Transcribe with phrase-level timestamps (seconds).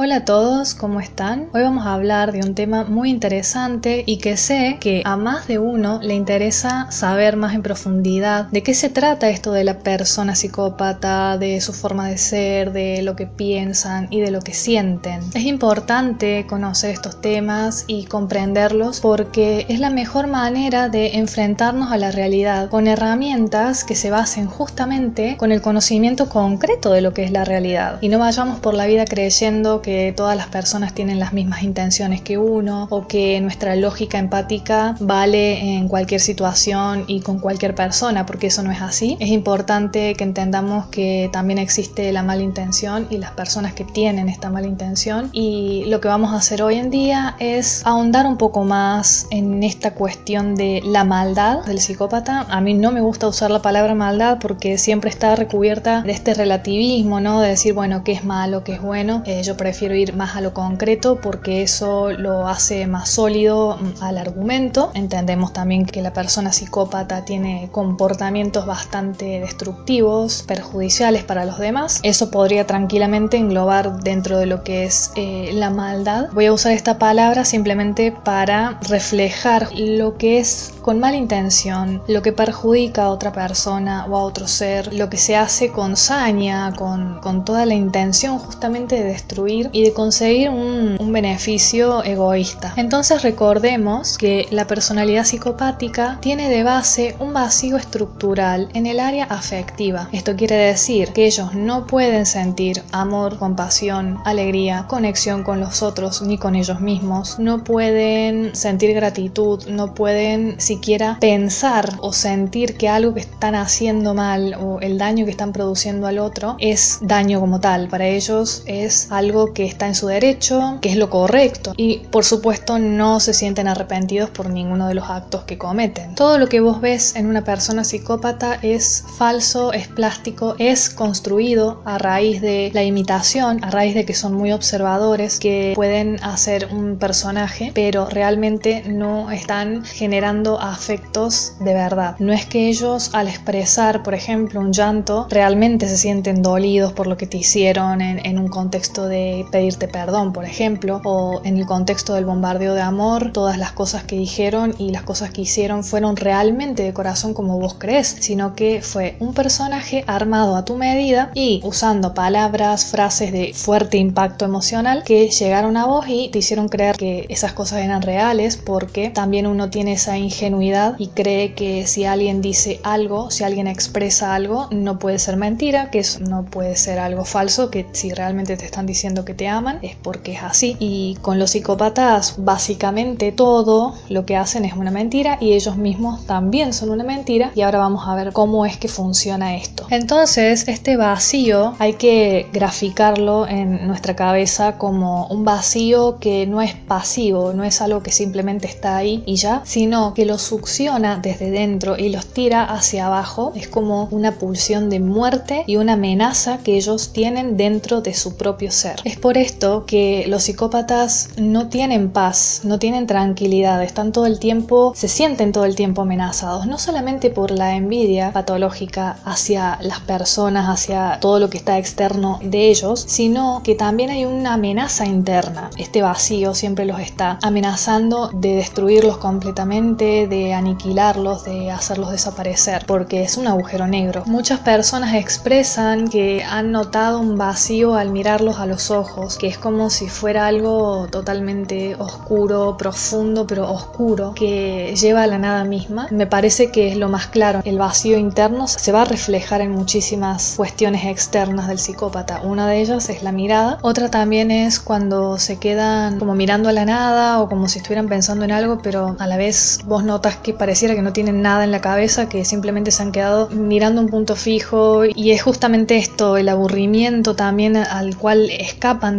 [0.00, 1.48] Hola a todos, ¿cómo están?
[1.52, 5.48] Hoy vamos a hablar de un tema muy interesante y que sé que a más
[5.48, 9.80] de uno le interesa saber más en profundidad de qué se trata esto de la
[9.80, 14.54] persona psicópata, de su forma de ser, de lo que piensan y de lo que
[14.54, 15.18] sienten.
[15.34, 21.96] Es importante conocer estos temas y comprenderlos porque es la mejor manera de enfrentarnos a
[21.96, 27.24] la realidad con herramientas que se basen justamente con el conocimiento concreto de lo que
[27.24, 30.92] es la realidad y no vayamos por la vida creyendo que que todas las personas
[30.92, 37.04] tienen las mismas intenciones que uno o que nuestra lógica empática vale en cualquier situación
[37.06, 39.16] y con cualquier persona, porque eso no es así.
[39.18, 44.28] Es importante que entendamos que también existe la mala intención y las personas que tienen
[44.28, 48.36] esta mala intención y lo que vamos a hacer hoy en día es ahondar un
[48.36, 52.44] poco más en esta cuestión de la maldad del psicópata.
[52.50, 56.34] A mí no me gusta usar la palabra maldad porque siempre está recubierta de este
[56.34, 57.40] relativismo, ¿no?
[57.40, 59.22] De decir, bueno, qué es malo, qué es bueno.
[59.24, 63.76] Eh, yo prefiero prefiero ir más a lo concreto porque eso lo hace más sólido
[63.76, 64.90] mm, al argumento.
[64.94, 72.00] Entendemos también que la persona psicópata tiene comportamientos bastante destructivos, perjudiciales para los demás.
[72.02, 76.26] Eso podría tranquilamente englobar dentro de lo que es eh, la maldad.
[76.32, 82.20] Voy a usar esta palabra simplemente para reflejar lo que es con mala intención, lo
[82.22, 86.72] que perjudica a otra persona o a otro ser, lo que se hace con saña,
[86.74, 92.74] con, con toda la intención justamente de destruir y de conseguir un, beneficio egoísta.
[92.76, 99.24] Entonces recordemos que la personalidad psicopática tiene de base un vacío estructural en el área
[99.24, 100.08] afectiva.
[100.12, 106.20] Esto quiere decir que ellos no pueden sentir amor, compasión, alegría, conexión con los otros
[106.22, 112.88] ni con ellos mismos, no pueden sentir gratitud, no pueden siquiera pensar o sentir que
[112.88, 117.40] algo que están haciendo mal o el daño que están produciendo al otro es daño
[117.40, 117.88] como tal.
[117.88, 122.24] Para ellos es algo que está en su derecho, que es lo correcto y por
[122.24, 126.14] supuesto no se sienten arrepentidos por ninguno de los actos que cometen.
[126.14, 131.82] Todo lo que vos ves en una persona psicópata es falso, es plástico, es construido
[131.84, 136.68] a raíz de la imitación, a raíz de que son muy observadores, que pueden hacer
[136.70, 142.14] un personaje, pero realmente no están generando afectos de verdad.
[142.20, 147.08] No es que ellos al expresar, por ejemplo, un llanto, realmente se sienten dolidos por
[147.08, 151.66] lo que te hicieron en un contexto de pedirte perdón, por ejemplo, o en el
[151.66, 155.84] contexto del bombardeo de amor, todas las cosas que dijeron y las cosas que hicieron
[155.84, 160.76] fueron realmente de corazón como vos crees, sino que fue un personaje armado a tu
[160.76, 166.38] medida y usando palabras, frases de fuerte impacto emocional que llegaron a vos y te
[166.38, 171.54] hicieron creer que esas cosas eran reales porque también uno tiene esa ingenuidad y cree
[171.54, 176.20] que si alguien dice algo, si alguien expresa algo, no puede ser mentira, que eso
[176.20, 180.32] no puede ser algo falso, que si realmente te están diciendo que aman es porque
[180.32, 180.76] es así.
[180.80, 186.26] Y con los psicópatas básicamente todo lo que hacen es una mentira y ellos mismos
[186.26, 189.86] también son una mentira y ahora vamos a ver cómo es que funciona esto.
[189.90, 196.74] Entonces este vacío hay que graficarlo en nuestra cabeza como un vacío que no es
[196.74, 201.50] pasivo, no es algo que simplemente está ahí y ya, sino que lo succiona desde
[201.50, 203.52] dentro y los tira hacia abajo.
[203.54, 208.36] Es como una pulsión de muerte y una amenaza que ellos tienen dentro de su
[208.36, 208.96] propio ser.
[209.04, 214.38] Es por esto que los psicópatas no tienen paz, no tienen tranquilidad, están todo el
[214.38, 220.00] tiempo, se sienten todo el tiempo amenazados, no solamente por la envidia patológica hacia las
[220.00, 225.04] personas, hacia todo lo que está externo de ellos, sino que también hay una amenaza
[225.06, 225.70] interna.
[225.76, 233.22] Este vacío siempre los está amenazando de destruirlos completamente, de aniquilarlos, de hacerlos desaparecer, porque
[233.22, 234.22] es un agujero negro.
[234.26, 239.07] Muchas personas expresan que han notado un vacío al mirarlos a los ojos
[239.38, 245.38] que es como si fuera algo totalmente oscuro, profundo, pero oscuro, que lleva a la
[245.38, 246.08] nada misma.
[246.10, 247.60] Me parece que es lo más claro.
[247.64, 252.40] El vacío interno se va a reflejar en muchísimas cuestiones externas del psicópata.
[252.44, 253.78] Una de ellas es la mirada.
[253.82, 258.08] Otra también es cuando se quedan como mirando a la nada o como si estuvieran
[258.08, 261.64] pensando en algo, pero a la vez vos notas que pareciera que no tienen nada
[261.64, 265.04] en la cabeza, que simplemente se han quedado mirando un punto fijo.
[265.04, 268.50] Y es justamente esto, el aburrimiento también al cual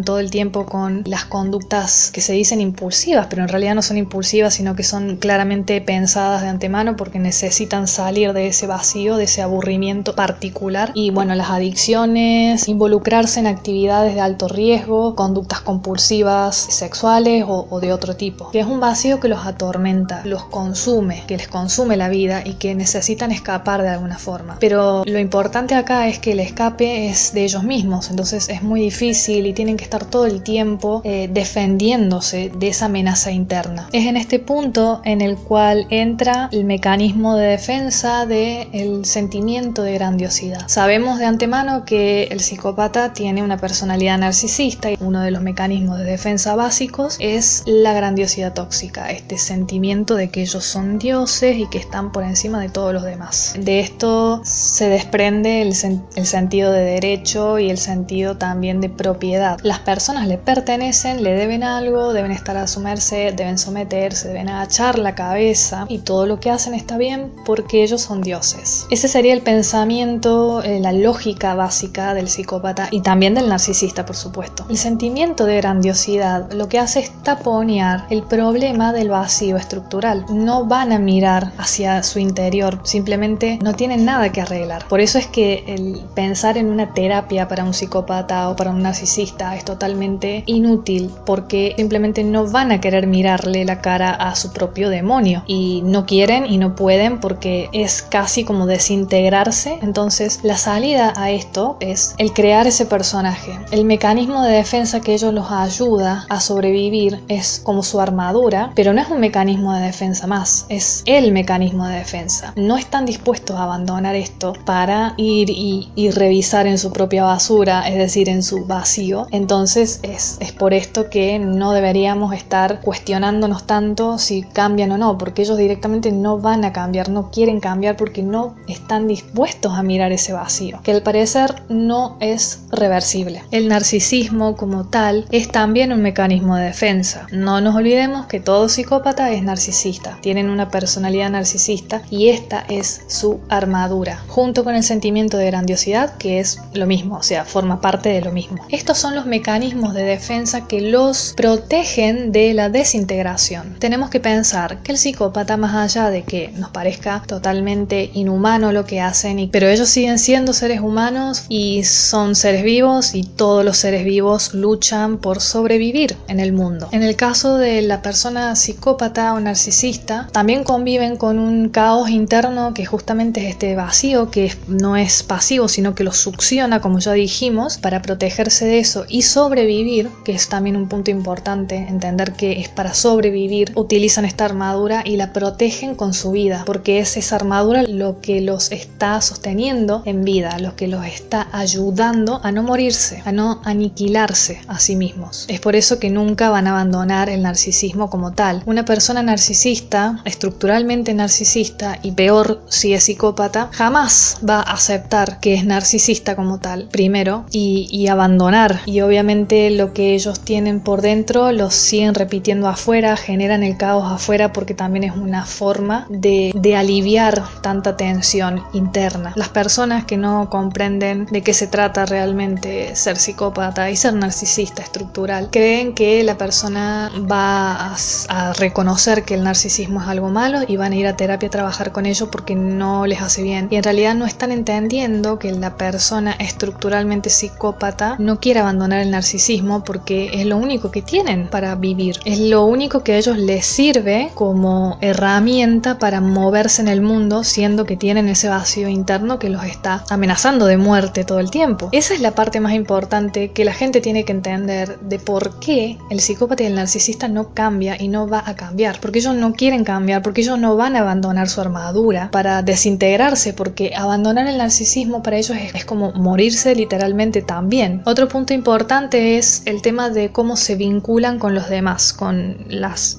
[0.03, 3.97] todo el tiempo con las conductas que se dicen impulsivas, pero en realidad no son
[3.97, 9.23] impulsivas, sino que son claramente pensadas de antemano porque necesitan salir de ese vacío, de
[9.25, 10.91] ese aburrimiento particular.
[10.93, 17.79] Y bueno, las adicciones, involucrarse en actividades de alto riesgo, conductas compulsivas sexuales o, o
[17.79, 21.97] de otro tipo, que es un vacío que los atormenta, los consume, que les consume
[21.97, 24.57] la vida y que necesitan escapar de alguna forma.
[24.59, 28.81] Pero lo importante acá es que el escape es de ellos mismos, entonces es muy
[28.81, 33.89] difícil y tiene que estar todo el tiempo eh, defendiéndose de esa amenaza interna.
[33.91, 39.93] Es en este punto en el cual entra el mecanismo de defensa del sentimiento de
[39.93, 40.67] grandiosidad.
[40.67, 45.97] Sabemos de antemano que el psicópata tiene una personalidad narcisista y uno de los mecanismos
[45.97, 51.67] de defensa básicos es la grandiosidad tóxica, este sentimiento de que ellos son dioses y
[51.67, 53.55] que están por encima de todos los demás.
[53.59, 55.73] De esto se desprende el,
[56.15, 59.58] el sentido de derecho y el sentido también de propiedad.
[59.63, 64.49] Las personas le pertenecen, le deben algo, deben estar a su merced, deben someterse, deben
[64.49, 68.85] agachar la cabeza y todo lo que hacen está bien porque ellos son dioses.
[68.89, 74.15] Ese sería el pensamiento, eh, la lógica básica del psicópata y también del narcisista, por
[74.15, 74.65] supuesto.
[74.69, 80.25] El sentimiento de grandiosidad lo que hace es taponear el problema del vacío estructural.
[80.29, 84.87] No van a mirar hacia su interior, simplemente no tienen nada que arreglar.
[84.87, 88.81] Por eso es que el pensar en una terapia para un psicópata o para un
[88.81, 94.51] narcisista es totalmente inútil porque simplemente no van a querer mirarle la cara a su
[94.51, 99.79] propio demonio y no quieren y no pueden porque es casi como desintegrarse.
[99.81, 103.59] Entonces la salida a esto es el crear ese personaje.
[103.71, 108.93] El mecanismo de defensa que ellos los ayuda a sobrevivir es como su armadura, pero
[108.93, 112.53] no es un mecanismo de defensa más, es el mecanismo de defensa.
[112.55, 117.87] No están dispuestos a abandonar esto para ir y, y revisar en su propia basura,
[117.87, 119.27] es decir, en su vacío.
[119.39, 125.17] Entonces es, es por esto que no deberíamos estar cuestionándonos tanto si cambian o no,
[125.17, 129.81] porque ellos directamente no van a cambiar, no quieren cambiar porque no están dispuestos a
[129.81, 133.41] mirar ese vacío, que al parecer no es reversible.
[133.51, 137.25] El narcisismo como tal es también un mecanismo de defensa.
[137.31, 143.03] No nos olvidemos que todo psicópata es narcisista, tienen una personalidad narcisista y esta es
[143.07, 147.79] su armadura, junto con el sentimiento de grandiosidad que es lo mismo, o sea, forma
[147.79, 148.65] parte de lo mismo.
[148.67, 153.75] Estos son los mecanismos de defensa que los protegen de la desintegración.
[153.79, 158.85] Tenemos que pensar que el psicópata, más allá de que nos parezca totalmente inhumano lo
[158.85, 163.77] que hacen, pero ellos siguen siendo seres humanos y son seres vivos y todos los
[163.77, 166.89] seres vivos luchan por sobrevivir en el mundo.
[166.91, 172.73] En el caso de la persona psicópata o narcisista, también conviven con un caos interno
[172.73, 177.13] que justamente es este vacío que no es pasivo, sino que lo succiona, como ya
[177.13, 182.69] dijimos, para protegerse de eso sobrevivir, que es también un punto importante, entender que es
[182.69, 187.83] para sobrevivir, utilizan esta armadura y la protegen con su vida, porque es esa armadura
[187.83, 193.21] lo que los está sosteniendo en vida, lo que los está ayudando a no morirse,
[193.25, 195.45] a no aniquilarse a sí mismos.
[195.47, 198.63] Es por eso que nunca van a abandonar el narcisismo como tal.
[198.65, 205.53] Una persona narcisista, estructuralmente narcisista y peor si es psicópata, jamás va a aceptar que
[205.53, 208.81] es narcisista como tal, primero, y, y abandonar.
[208.85, 214.11] Y obviamente lo que ellos tienen por dentro lo siguen repitiendo afuera, generan el caos
[214.11, 219.33] afuera porque también es una forma de, de aliviar tanta tensión interna.
[219.35, 224.81] Las personas que no comprenden de qué se trata realmente ser psicópata y ser narcisista
[224.81, 227.95] estructural creen que la persona va
[228.29, 231.51] a, reconocer que el narcisismo es algo malo y van a ir a terapia a
[231.51, 233.67] trabajar con ello porque no les hace bien.
[233.71, 239.11] Y en realidad no están entendiendo que la persona estructuralmente psicópata no quiere abandonar el
[239.11, 242.19] narcisismo porque es lo único que tienen para vivir.
[242.25, 247.43] Es lo único que a ellos les sirve como herramienta para moverse en el mundo
[247.43, 251.89] siendo que tienen ese vacío interno que los está amenazando de muerte todo el tiempo.
[251.91, 255.97] Esa es la parte más importante que la gente tiene que entender de por qué
[256.09, 258.99] el psicópata y el narcisista no cambia y no va a cambiar.
[258.99, 263.53] Porque ellos no quieren cambiar, porque ellos no van a abandonar su armadura para desintegrarse,
[263.53, 268.01] porque abandonar el narcisismo para ellos es, como morirse literalmente también.
[268.05, 268.78] Otro punto importante
[269.13, 272.65] es el tema de cómo se vinculan con los demás, con,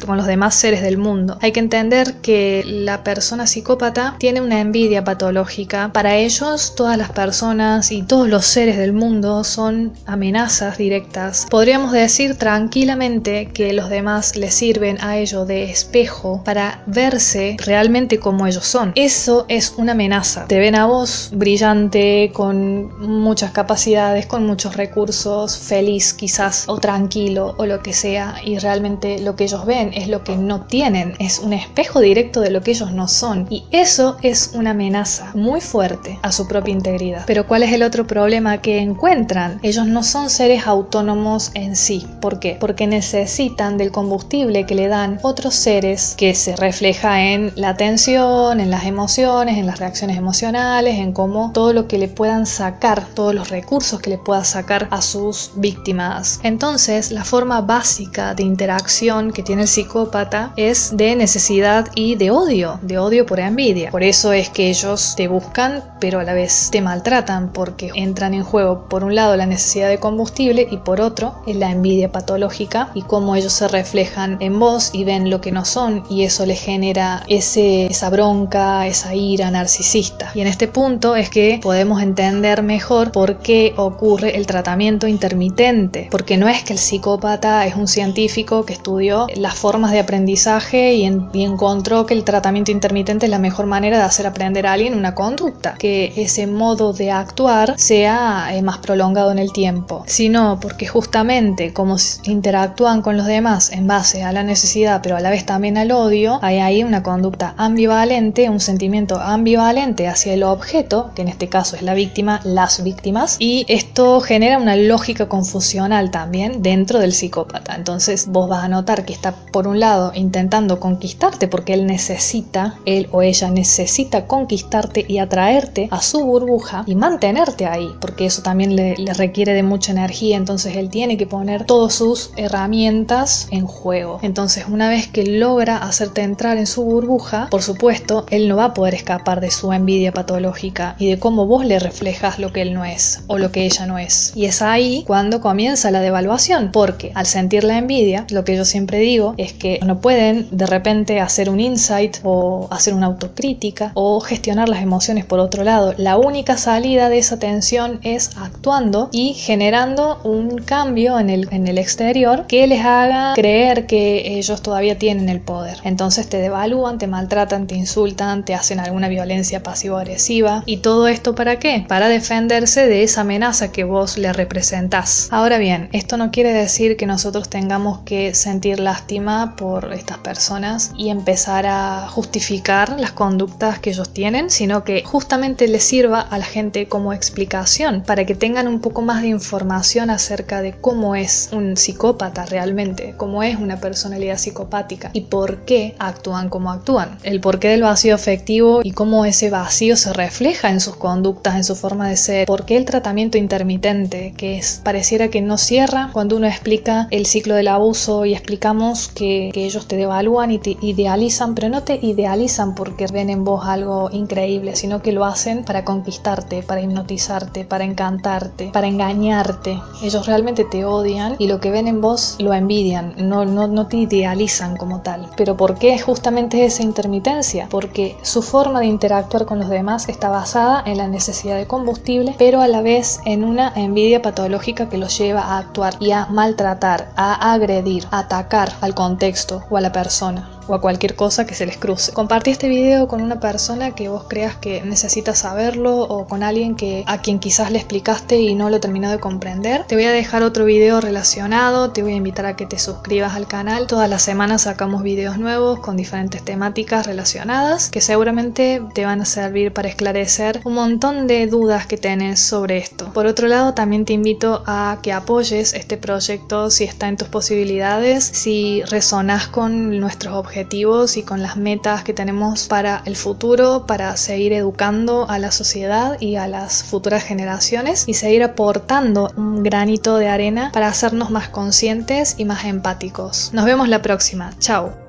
[0.06, 1.38] con los demás seres del mundo.
[1.40, 5.90] Hay que entender que la persona psicópata tiene una envidia patológica.
[5.92, 11.46] Para ellos, todas las personas y todos los seres del mundo son amenazas directas.
[11.50, 18.18] Podríamos decir tranquilamente que los demás les sirven a ellos de espejo para verse realmente
[18.18, 18.92] como ellos son.
[18.94, 20.46] Eso es una amenaza.
[20.46, 27.54] Te ven a vos brillante, con muchas capacidades, con muchos recursos, feliz quizás o tranquilo
[27.58, 31.14] o lo que sea y realmente lo que ellos ven es lo que no tienen,
[31.18, 35.32] es un espejo directo de lo que ellos no son y eso es una amenaza
[35.34, 37.24] muy fuerte a su propia integridad.
[37.26, 39.58] Pero ¿cuál es el otro problema que encuentran?
[39.62, 42.06] Ellos no son seres autónomos en sí.
[42.20, 42.56] ¿Por qué?
[42.58, 48.60] Porque necesitan del combustible que le dan otros seres que se refleja en la atención,
[48.60, 53.06] en las emociones, en las reacciones emocionales, en cómo todo lo que le puedan sacar,
[53.14, 56.40] todos los recursos que le pueda sacar a sus víctimas.
[56.42, 62.30] Entonces, la forma básica de interacción que tiene el psicópata es de necesidad y de
[62.30, 63.90] odio, de odio por envidia.
[63.90, 68.34] Por eso es que ellos te buscan, pero a la vez te maltratan porque entran
[68.34, 72.12] en juego por un lado la necesidad de combustible y por otro es la envidia
[72.12, 76.24] patológica y cómo ellos se reflejan en vos y ven lo que no son y
[76.24, 80.30] eso les genera ese, esa bronca, esa ira narcisista.
[80.34, 86.08] Y en este punto es que podemos entender mejor por qué ocurre el tratamiento intermitente,
[86.10, 90.94] porque no es que el psicópata es un científico que estudió las formas de aprendizaje
[90.94, 91.04] y,
[91.40, 95.14] encontró que el tratamiento intermitente es la mejor manera de hacer aprender a alguien una
[95.14, 100.86] conducta, que ese modo de actuar sea eh, más prolongado en el tiempo, sino porque
[100.86, 105.46] justamente como interactúan con los demás en base a la necesidad, pero a la vez
[105.46, 111.22] también al odio, hay ahí una conducta ambivalente, un sentimiento ambivalente hacia el objeto, que
[111.22, 116.62] en este caso es la víctima, las víctimas, y esto genera una lógica confusional también
[116.62, 117.74] dentro del psicópata.
[117.74, 122.78] Entonces vos vas a notar que está por un lado intentando conquistarte porque él necesita,
[122.84, 128.42] él o ella necesita conquistarte y atraerte a su burbuja y mantenerte ahí, porque eso
[128.42, 133.48] también le, le requiere de mucha energía, entonces él tiene que poner todas sus herramientas
[133.50, 134.18] en juego.
[134.22, 138.66] Entonces una vez que logra hacerte entrar en su burbuja, por supuesto, él no va
[138.66, 142.62] a poder escapar de su envidia patológica y de cómo vos le reflejas lo que
[142.62, 144.32] él no es o lo que ella no es.
[144.34, 148.64] Y es ahí cuando comienza la devaluación, porque al sentir la envidia, lo que yo
[148.64, 153.90] siempre digo es que no pueden de repente hacer un insight o hacer una autocrítica
[153.94, 155.94] o gestionar las emociones por otro lado.
[155.96, 161.66] La única salida de esa tensión es actuando y generando un cambio en el, en
[161.66, 165.78] el exterior que les haga creer que ellos todavía tienen el poder.
[165.82, 170.62] Entonces te devalúan, te maltratan, te insultan, te hacen alguna violencia pasivo-agresiva.
[170.66, 171.84] ¿Y todo esto para qué?
[171.88, 174.99] Para defenderse de esa amenaza que vos le representás.
[175.30, 180.92] Ahora bien, esto no quiere decir que nosotros tengamos que sentir lástima por estas personas
[180.96, 186.38] y empezar a justificar las conductas que ellos tienen, sino que justamente les sirva a
[186.38, 191.14] la gente como explicación para que tengan un poco más de información acerca de cómo
[191.14, 197.18] es un psicópata realmente, cómo es una personalidad psicopática y por qué actúan como actúan.
[197.22, 201.64] El porqué del vacío afectivo y cómo ese vacío se refleja en sus conductas, en
[201.64, 202.46] su forma de ser.
[202.46, 207.26] ¿Por qué el tratamiento intermitente, que es pareciera que no cierra cuando uno explica el
[207.26, 211.82] ciclo del abuso y explicamos que, que ellos te devalúan y te idealizan, pero no
[211.82, 216.80] te idealizan porque ven en vos algo increíble, sino que lo hacen para conquistarte, para
[216.80, 219.80] hipnotizarte, para encantarte, para engañarte.
[220.02, 223.86] Ellos realmente te odian y lo que ven en vos lo envidian, no, no, no
[223.86, 225.28] te idealizan como tal.
[225.36, 227.68] Pero ¿por qué justamente esa intermitencia?
[227.70, 232.34] Porque su forma de interactuar con los demás está basada en la necesidad de combustible,
[232.38, 236.26] pero a la vez en una envidia patológica que los lleva a actuar y a
[236.26, 241.46] maltratar, a agredir, a atacar al contexto o a la persona o a cualquier cosa
[241.46, 242.12] que se les cruce.
[242.12, 246.76] Compartí este video con una persona que vos creas que necesita saberlo o con alguien
[246.76, 249.84] que a quien quizás le explicaste y no lo terminó de comprender.
[249.86, 253.34] Te voy a dejar otro video relacionado, te voy a invitar a que te suscribas
[253.34, 253.86] al canal.
[253.86, 259.24] Todas las semanas sacamos videos nuevos con diferentes temáticas relacionadas que seguramente te van a
[259.24, 263.12] servir para esclarecer un montón de dudas que tenés sobre esto.
[263.12, 267.28] Por otro lado, también te invito a que apoyes este proyecto si está en tus
[267.28, 273.84] posibilidades, si resonás con nuestros objetivos y con las metas que tenemos para el futuro,
[273.86, 279.62] para seguir educando a la sociedad y a las futuras generaciones y seguir aportando un
[279.62, 283.50] granito de arena para hacernos más conscientes y más empáticos.
[283.52, 284.50] Nos vemos la próxima.
[284.58, 284.99] Chao.